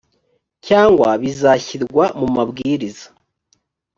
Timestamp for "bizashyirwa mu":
1.21-2.27